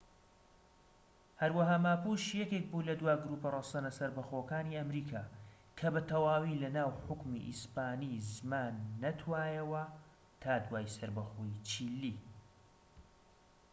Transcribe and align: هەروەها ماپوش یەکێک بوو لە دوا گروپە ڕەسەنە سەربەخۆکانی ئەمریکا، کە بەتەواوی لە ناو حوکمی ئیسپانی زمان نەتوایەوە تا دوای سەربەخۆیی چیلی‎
هەروەها 1.41 1.77
ماپوش 1.85 2.23
یەکێک 2.41 2.65
بوو 2.71 2.85
لە 2.89 2.93
دوا 3.01 3.13
گروپە 3.23 3.49
ڕەسەنە 3.55 3.91
سەربەخۆکانی 3.97 4.77
ئەمریکا، 4.79 5.23
کە 5.77 5.87
بەتەواوی 5.93 6.59
لە 6.63 6.69
ناو 6.77 6.89
حوکمی 7.03 7.45
ئیسپانی 7.47 8.23
زمان 8.33 8.73
نەتوایەوە 9.03 9.83
تا 10.41 10.53
دوای 10.65 10.91
سەربەخۆیی 10.97 11.61
چیلی‎ 11.67 12.15